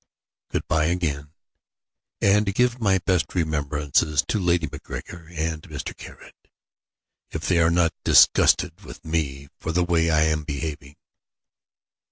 [0.49, 1.31] Good bye again,
[2.21, 5.95] and give my best remembrances to Lady MacGregor and Mr.
[5.95, 6.33] Caird,
[7.29, 10.95] if they are not disgusted with me for the way I am behaving.